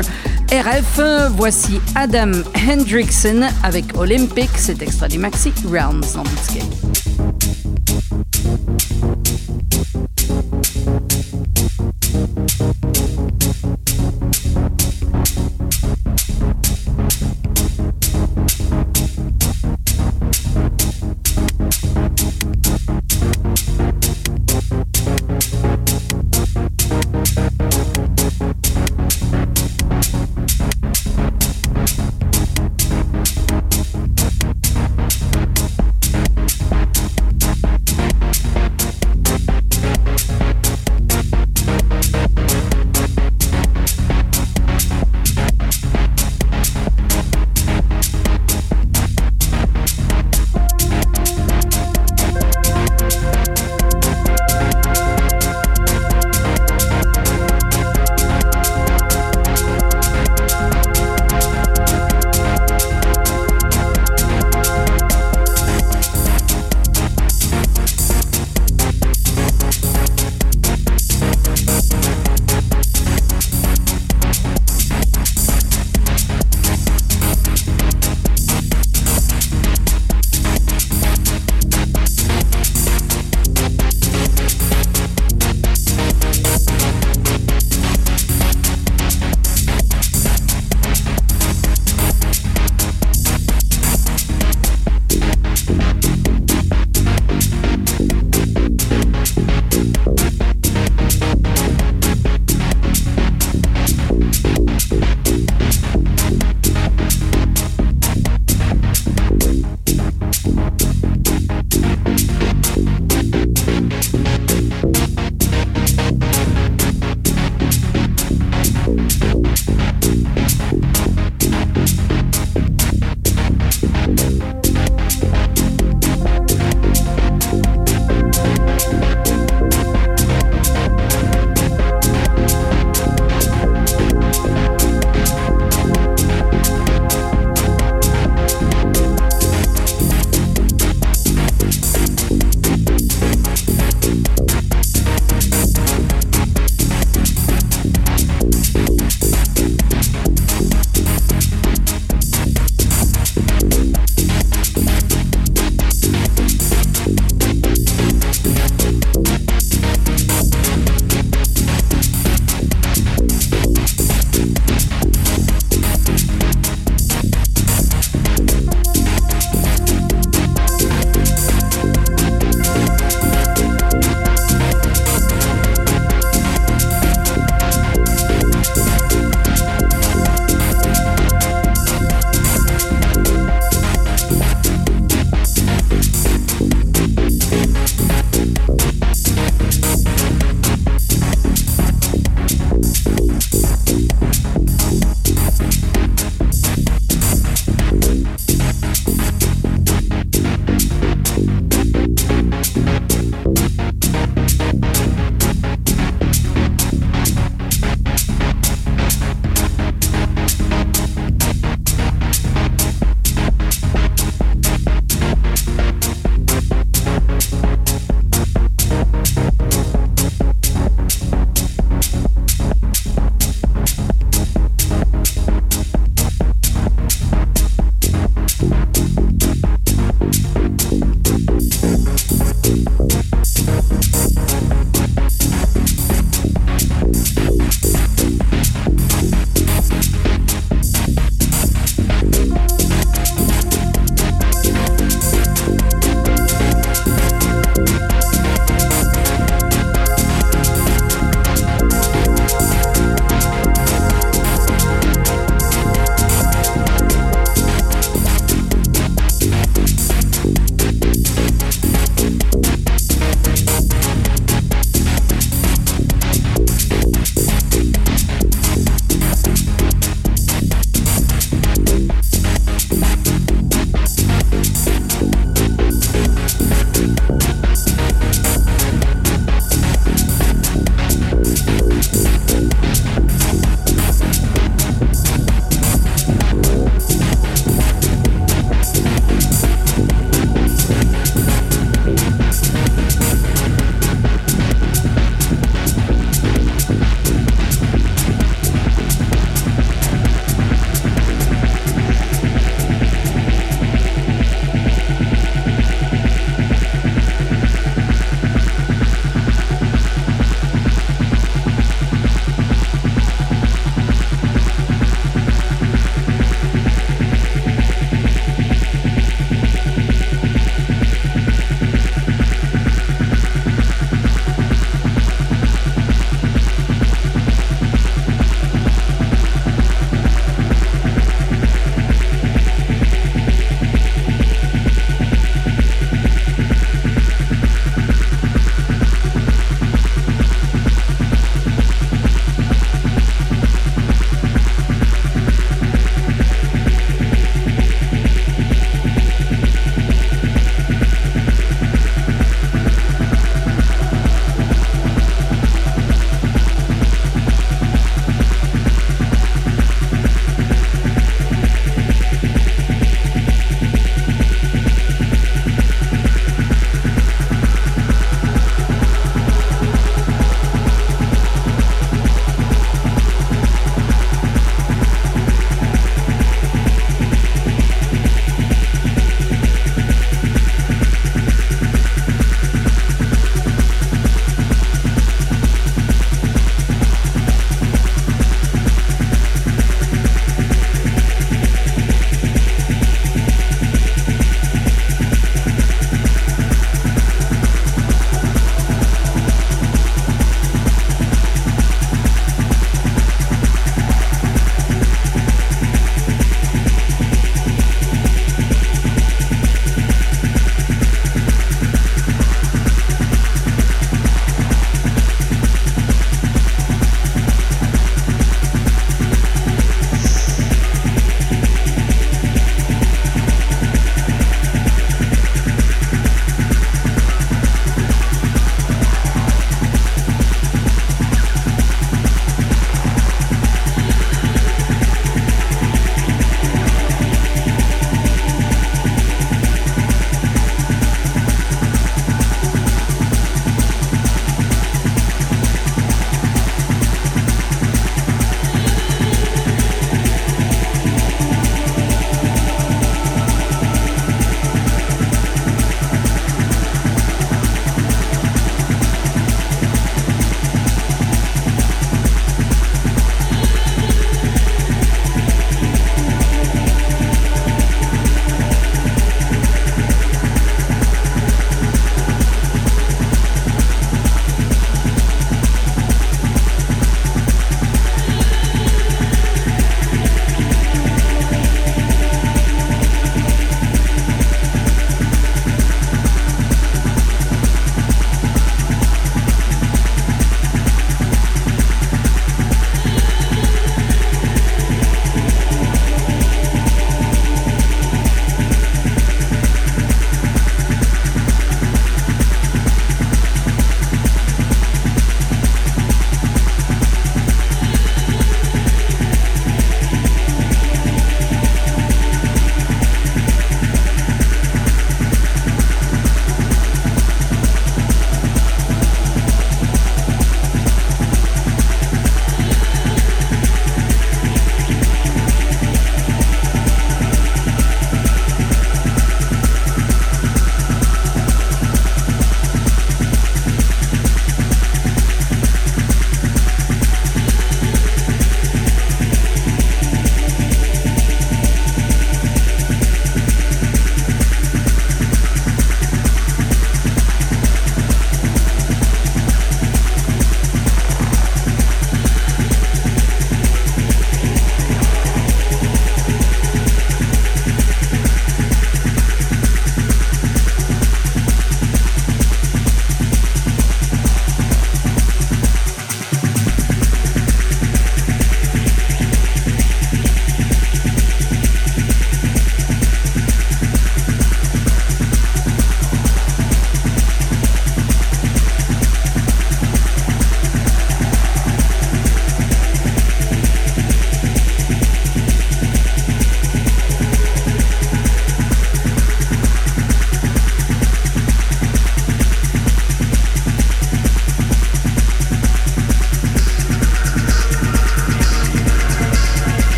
RF, 0.50 1.00
voici 1.36 1.80
Adam 1.94 2.32
Hendrickson 2.56 3.48
avec 3.62 3.96
Olympic. 3.96 4.50
C'est 4.56 4.82
extrait 4.82 5.08
du 5.08 5.18
maxi 5.18 5.52
Realms 5.70 6.02
dans 6.14 6.22
Beatscape. 6.22 6.89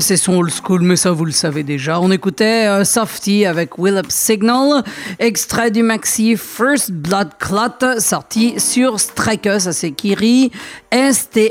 C'est 0.00 0.16
son 0.16 0.34
old 0.34 0.52
school, 0.52 0.82
mais 0.82 0.94
ça 0.94 1.10
vous 1.10 1.24
le 1.24 1.32
savez 1.32 1.64
déjà. 1.64 2.00
On 2.00 2.12
écoutait 2.12 2.68
euh, 2.68 2.84
Softy 2.84 3.44
avec 3.46 3.78
Will 3.78 3.96
Up 3.96 4.06
Signal, 4.10 4.84
extrait 5.18 5.72
du 5.72 5.82
maxi 5.82 6.36
First 6.36 6.92
Blood 6.92 7.30
Clot, 7.40 7.98
sorti 7.98 8.54
sur 8.60 9.00
Striker, 9.00 9.58
ça 9.58 9.72
c'est 9.72 9.90
Kiri, 9.90 10.52
S-T-R-E-C-K-E. 10.92 11.48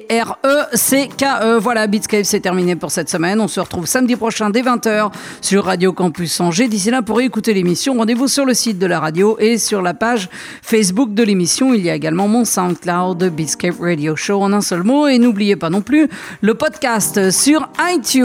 Voilà, 1.60 1.88
Beatscape, 1.88 2.24
c'est 2.24 2.40
terminé 2.40 2.78
pour 2.78 2.90
cette 2.92 3.10
semaine. 3.10 3.42
On 3.42 3.50
se 3.50 3.60
retrouve 3.60 3.86
samedi 3.86 4.16
prochain 4.16 4.50
dès 4.50 4.62
20h 4.62 5.12
sur 5.42 5.66
Radio 5.66 5.92
Campus 5.92 6.40
Angers. 6.40 6.70
D'ici 6.70 6.90
là, 6.90 7.02
pour 7.02 7.20
écouter 7.20 7.54
l'émission, 7.54 7.96
rendez-vous 7.98 8.30
sur 8.30 8.46
le 8.46 8.54
site 8.54 8.80
de 8.80 8.86
la 8.86 9.02
radio 9.02 9.36
et 9.40 9.58
sur 9.58 9.82
la 9.82 9.94
page 9.94 10.30
Facebook 10.62 11.14
de 11.14 11.24
l'émission. 11.24 11.74
Il 11.74 11.84
y 11.84 11.90
a 11.90 11.96
également 11.96 12.30
mon 12.30 12.46
SoundCloud, 12.46 13.30
Beatscape 13.30 13.80
Radio 13.82 14.16
Show 14.16 14.42
en 14.42 14.54
un 14.54 14.62
seul 14.62 14.84
mot. 14.84 15.08
Et 15.08 15.20
n'oubliez 15.20 15.58
pas 15.58 15.70
non 15.70 15.82
plus 15.82 16.08
le 16.40 16.54
podcast 16.54 17.30
sur 17.32 17.68
iTunes. 17.92 18.21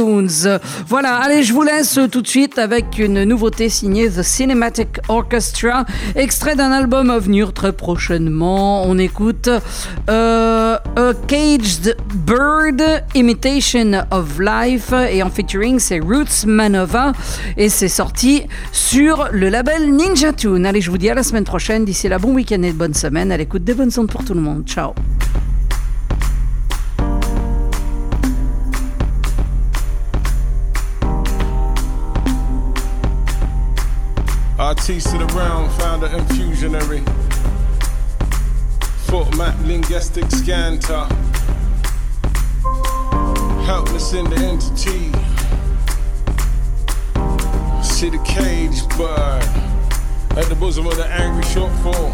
Voilà, 0.89 1.17
allez, 1.17 1.43
je 1.43 1.53
vous 1.53 1.63
laisse 1.63 1.99
tout 2.11 2.23
de 2.23 2.27
suite 2.27 2.59
avec 2.59 2.99
une 2.99 3.25
nouveauté 3.25 3.69
signée 3.69 4.09
The 4.09 4.23
Cinematic 4.23 5.01
Orchestra, 5.09 5.85
extrait 6.15 6.57
d'un 6.57 6.73
album 6.73 7.11
à 7.11 7.19
venir 7.19 7.53
très 7.53 7.73
prochainement. 7.73 8.85
On 8.85 8.99
écoute 8.99 9.49
euh, 10.09 10.77
A 10.97 11.13
Caged 11.27 11.97
Bird, 12.15 12.83
Imitation 13.15 14.05
of 14.11 14.39
Life, 14.39 14.93
et 15.11 15.23
en 15.23 15.31
featuring 15.31 15.79
c'est 15.79 16.01
Roots 16.01 16.47
Manova, 16.47 17.13
et 17.57 17.69
c'est 17.69 17.89
sorti 17.89 18.43
sur 18.73 19.29
le 19.33 19.49
label 19.49 19.95
Ninja 19.95 20.33
Tune. 20.33 20.67
Allez, 20.67 20.81
je 20.81 20.91
vous 20.91 20.99
dis 20.99 21.11
à 21.11 21.15
la 21.15 21.23
semaine 21.23 21.45
prochaine. 21.45 21.85
D'ici 21.85 22.09
là, 22.09 22.19
bon 22.19 22.35
week-end 22.35 22.63
et 22.63 22.73
bonne 22.73 22.95
semaine. 22.95 23.33
À 23.33 23.37
l'écoute 23.37 23.65
des 23.65 23.75
bonnes 23.75 23.93
ondes 23.97 24.11
pour 24.11 24.25
tout 24.25 24.35
le 24.35 24.41
monde. 24.41 24.65
Ciao. 24.67 24.93
Artiste 34.67 35.15
of 35.15 35.21
the 35.21 35.27
round, 35.27 35.71
founder 35.75 36.09
infusionary. 36.09 37.01
Foot 39.07 39.37
map 39.37 39.57
linguistic 39.65 40.29
scanter. 40.29 41.05
Helpless 43.65 44.13
in 44.13 44.25
the 44.25 44.35
entity. 44.35 45.13
See 47.81 48.11
the 48.11 48.19
cage 48.25 48.83
bird 48.99 49.45
at 50.37 50.47
the 50.49 50.57
bosom 50.59 50.89
of 50.89 50.97
the 50.97 51.07
angry 51.07 51.45
shortfall. 51.45 52.11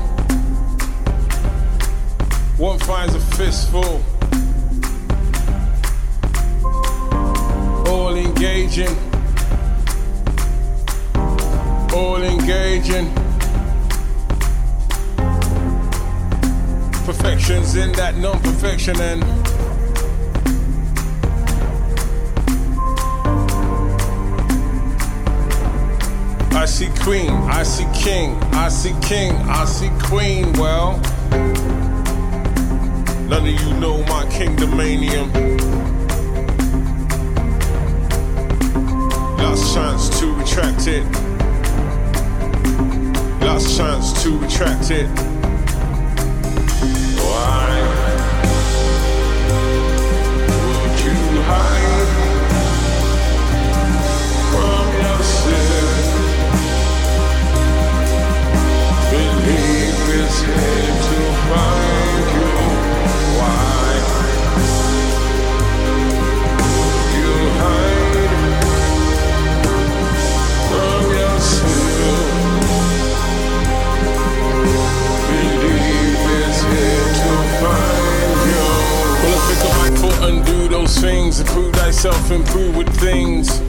One 2.59 2.79
finds 2.81 3.15
a 3.15 3.21
fistful. 3.35 4.05
All 7.91 8.15
engaging 8.15 8.95
all 11.93 12.23
engaging. 12.23 13.13
Perfections 17.05 17.77
in 17.77 17.93
that 17.93 18.17
non 18.17 18.41
perfection, 18.41 18.99
and 19.01 19.23
I 26.55 26.65
see 26.65 26.89
queen, 27.01 27.31
I 27.31 27.63
see 27.65 27.87
king, 27.93 28.37
I 28.55 28.69
see 28.69 28.95
king, 29.03 29.33
I 29.33 29.65
see 29.67 29.91
queen. 30.01 30.53
Well, 30.55 30.99
none 33.29 33.43
of 33.43 33.49
you 33.49 33.75
know 33.81 33.99
my 34.05 34.25
kingdomanium. 34.27 35.29
Last 39.39 39.75
chance 39.75 40.21
to 40.21 40.33
retract 40.35 40.87
it. 40.87 41.32
Last 43.53 43.77
chance 43.77 44.23
to 44.23 44.39
retract 44.39 44.91
it. 44.91 45.09
Why 47.19 47.69
would 50.57 50.99
you 51.05 51.17
hide 51.51 52.13
from 54.49 54.87
yourself? 55.05 56.07
Believe 59.11 59.99
those 80.83 80.99
things. 80.99 81.41
Improve 81.41 81.73
thyself, 81.75 82.31
improve 82.31 82.77
with 82.77 82.89
things. 82.99 83.61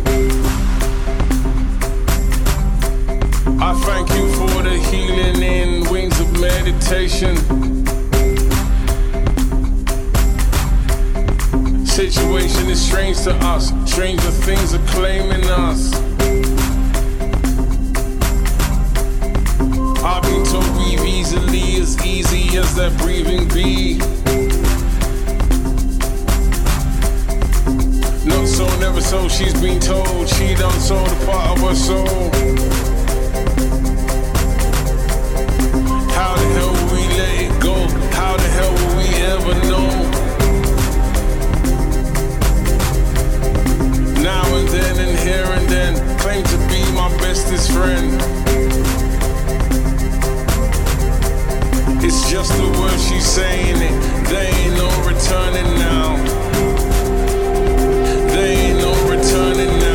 I 3.61 3.73
thank 3.85 4.09
you 4.15 4.25
for 4.33 4.63
the 4.63 4.77
healing 4.89 5.41
in 5.43 5.89
wings 5.91 6.19
of 6.19 6.31
meditation. 6.39 7.35
Situation 11.85 12.69
is 12.69 12.83
strange 12.83 13.21
to 13.23 13.35
us, 13.45 13.71
stranger 13.85 14.31
things 14.47 14.73
are 14.73 14.87
claiming 14.87 15.45
us. 15.45 15.93
I've 20.03 20.23
been 20.23 20.45
told 20.45 20.65
breathe 20.75 21.05
easily, 21.05 21.75
as 21.79 22.03
easy 22.05 22.57
as 22.57 22.75
that 22.75 22.97
breathing 22.97 23.47
be. 23.49 24.32
Not 28.43 28.49
so, 28.49 28.79
never 28.79 28.99
so, 28.99 29.29
she's 29.29 29.53
been 29.61 29.79
told 29.79 30.27
she 30.27 30.53
done 30.53 30.77
sold 30.81 31.07
a 31.07 31.25
part 31.25 31.51
of 31.51 31.59
her 31.65 31.75
soul. 31.75 32.29
How 36.11 36.35
the 36.35 36.47
hell 36.51 36.73
will 36.73 36.89
we 36.93 37.03
let 37.15 37.39
it 37.39 37.61
go? 37.61 37.73
How 38.11 38.35
the 38.35 38.49
hell 38.57 38.73
will 38.73 38.95
we 38.99 39.07
ever 39.31 39.53
know? 39.71 39.87
Now 44.21 44.43
and 44.57 44.67
then 44.67 44.99
and 45.07 45.17
here 45.19 45.45
and 45.45 45.69
then, 45.69 46.19
claim 46.19 46.43
to 46.43 46.57
be 46.67 46.83
my 46.91 47.07
bestest 47.19 47.71
friend. 47.71 48.21
It's 52.03 52.29
just 52.29 52.51
the 52.57 52.67
words 52.77 53.07
she's 53.07 53.25
saying 53.25 53.77
it. 53.77 54.27
There 54.27 54.53
ain't 54.53 54.75
no 54.75 54.89
returning 55.07 55.79
now 55.79 56.42
turning 59.33 59.79
down. 59.79 59.92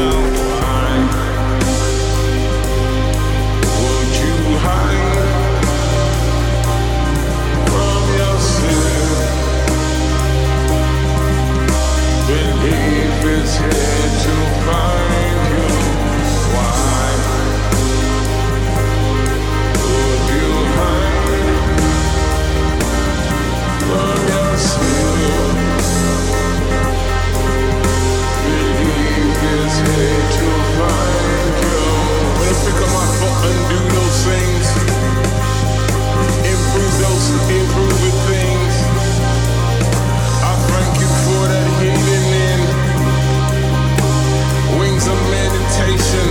a 45.09 45.17
meditation. 45.31 46.29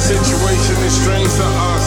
Situation 0.00 0.76
is 0.88 0.94
strange 1.02 1.32
to 1.40 1.46
us. 1.72 1.86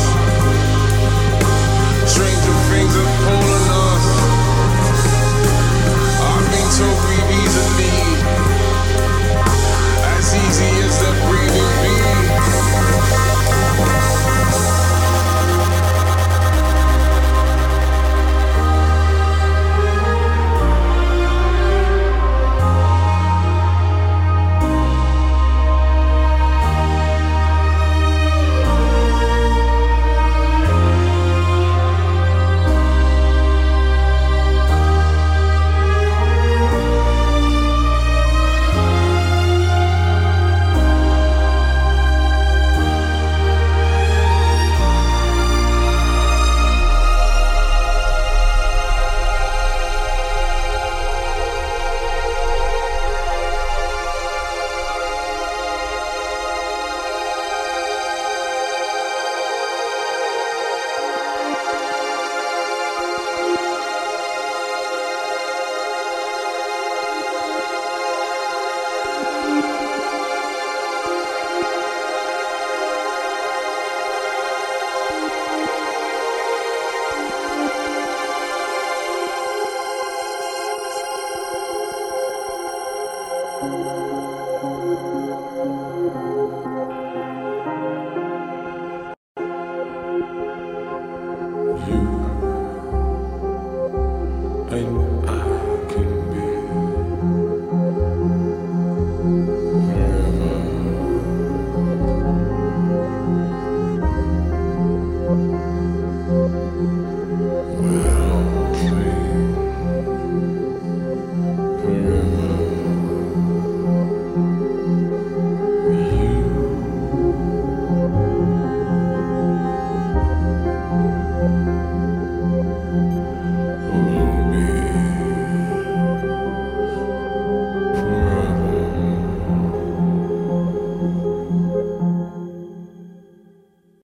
Stranger 2.13 2.55
things 2.69 2.95
unfold. 2.95 3.54